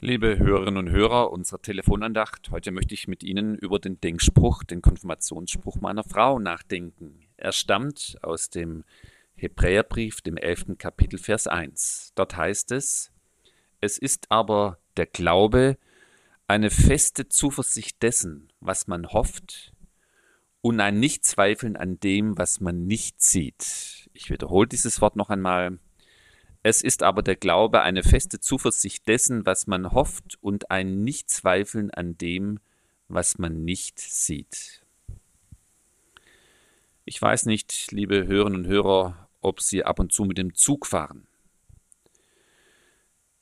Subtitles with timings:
[0.00, 4.82] Liebe Hörerinnen und Hörer unserer Telefonandacht, heute möchte ich mit Ihnen über den Denkspruch, den
[4.82, 7.20] Konfirmationsspruch meiner Frau nachdenken.
[7.38, 8.84] Er stammt aus dem
[9.36, 10.76] Hebräerbrief, dem 11.
[10.76, 12.12] Kapitel, Vers 1.
[12.14, 13.10] Dort heißt es,
[13.80, 15.78] es ist aber der Glaube
[16.46, 19.72] eine feste Zuversicht dessen, was man hofft,
[20.60, 24.10] und ein Nichtzweifeln an dem, was man nicht sieht.
[24.12, 25.78] Ich wiederhole dieses Wort noch einmal.
[26.68, 31.92] Es ist aber der Glaube eine feste Zuversicht dessen, was man hofft, und ein Nichtzweifeln
[31.92, 32.58] an dem,
[33.06, 34.82] was man nicht sieht.
[37.04, 40.88] Ich weiß nicht, liebe Hörerinnen und Hörer, ob Sie ab und zu mit dem Zug
[40.88, 41.28] fahren.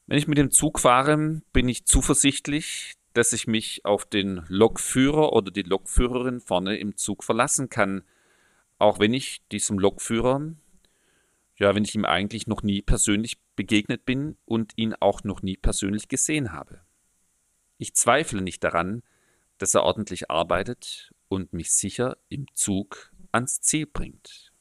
[0.06, 5.32] Wenn ich mit dem Zug fahre, bin ich zuversichtlich, dass ich mich auf den Lokführer
[5.32, 8.04] oder die Lokführerin vorne im Zug verlassen kann,
[8.78, 10.52] auch wenn ich diesem Lokführer
[11.56, 15.56] ja, wenn ich ihm eigentlich noch nie persönlich begegnet bin und ihn auch noch nie
[15.56, 16.80] persönlich gesehen habe.
[17.78, 19.02] Ich zweifle nicht daran,
[19.58, 24.52] dass er ordentlich arbeitet und mich sicher im Zug ans Ziel bringt.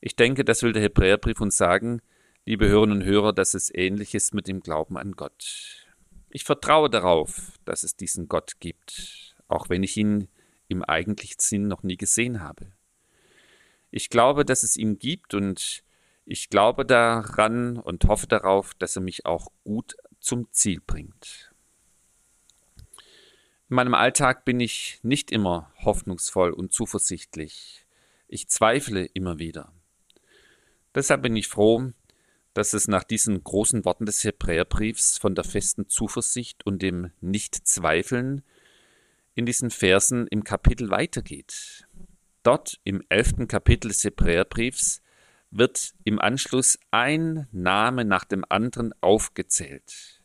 [0.00, 2.00] Ich denke, das will der Hebräerbrief uns sagen,
[2.44, 5.86] liebe Hörerinnen und Hörer, dass es ähnlich ist mit dem Glauben an Gott.
[6.30, 10.28] Ich vertraue darauf, dass es diesen Gott gibt, auch wenn ich ihn
[10.68, 12.72] im eigentlichen Sinn noch nie gesehen habe.
[13.96, 15.82] Ich glaube, dass es ihn gibt und
[16.26, 21.50] ich glaube daran und hoffe darauf, dass er mich auch gut zum Ziel bringt.
[23.70, 27.86] In meinem Alltag bin ich nicht immer hoffnungsvoll und zuversichtlich.
[28.28, 29.72] Ich zweifle immer wieder.
[30.94, 31.94] Deshalb bin ich froh,
[32.52, 38.42] dass es nach diesen großen Worten des Hebräerbriefs von der festen Zuversicht und dem Nichtzweifeln
[39.34, 41.85] in diesen Versen im Kapitel weitergeht.
[42.46, 45.02] Dort im elften Kapitel des Hebräerbriefs
[45.50, 50.22] wird im Anschluss ein Name nach dem anderen aufgezählt.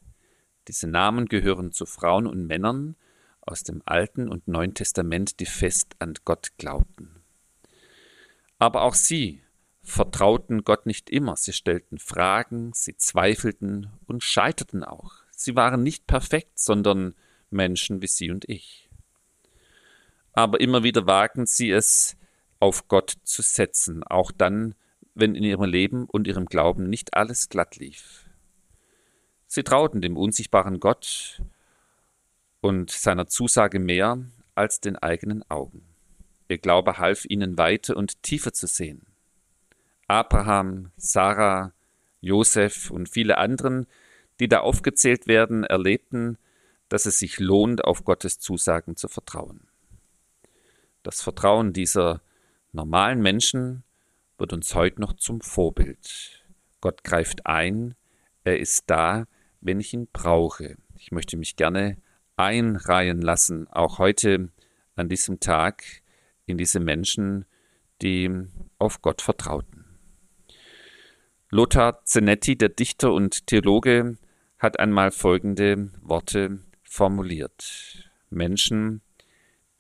[0.68, 2.96] Diese Namen gehören zu Frauen und Männern
[3.42, 7.24] aus dem Alten und Neuen Testament, die fest an Gott glaubten.
[8.60, 9.42] Aber auch sie
[9.82, 15.24] vertrauten Gott nicht immer, sie stellten Fragen, sie zweifelten und scheiterten auch.
[15.32, 17.16] Sie waren nicht perfekt, sondern
[17.50, 18.91] Menschen wie Sie und ich
[20.34, 22.18] aber immer wieder wagen sie es,
[22.60, 24.76] auf Gott zu setzen, auch dann,
[25.16, 28.30] wenn in ihrem Leben und ihrem Glauben nicht alles glatt lief.
[29.48, 31.42] Sie trauten dem unsichtbaren Gott
[32.62, 34.20] und seiner Zusage mehr
[34.56, 35.84] als den eigenen Augen.
[36.48, 39.06] Ihr Glaube half ihnen weiter und tiefer zu sehen.
[40.08, 41.74] Abraham, Sarah,
[42.20, 43.88] Josef und viele anderen,
[44.40, 46.38] die da aufgezählt werden, erlebten,
[46.90, 49.71] dass es sich lohnt, auf Gottes Zusagen zu vertrauen.
[51.04, 52.22] Das Vertrauen dieser
[52.74, 53.84] normalen Menschen
[54.38, 56.46] wird uns heute noch zum Vorbild.
[56.80, 57.96] Gott greift ein,
[58.44, 59.26] er ist da,
[59.62, 60.78] wenn ich ihn brauche.
[60.96, 61.98] Ich möchte mich gerne
[62.36, 64.50] einreihen lassen, auch heute
[64.96, 65.84] an diesem Tag,
[66.46, 67.46] in diese Menschen,
[68.02, 68.48] die
[68.78, 69.86] auf Gott vertrauten.
[71.50, 74.18] Lothar Zenetti, der Dichter und Theologe,
[74.58, 78.10] hat einmal folgende Worte formuliert.
[78.30, 79.02] Menschen,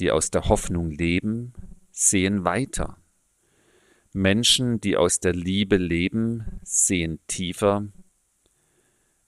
[0.02, 1.54] die aus der Hoffnung leben,
[1.92, 2.98] sehen weiter.
[4.14, 7.88] Menschen, die aus der Liebe leben, sehen tiefer.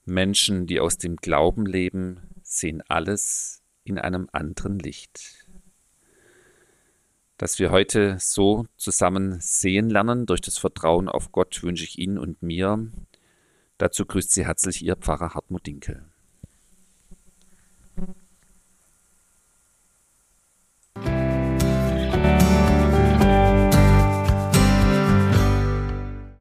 [0.04, 5.46] Menschen, die aus dem Glauben leben, sehen alles in einem anderen Licht.
[7.38, 12.18] Dass wir heute so zusammen sehen lernen durch das Vertrauen auf Gott, wünsche ich Ihnen
[12.18, 12.90] und mir.
[13.78, 16.04] Dazu grüßt Sie herzlich Ihr Pfarrer Hartmut Dinkel.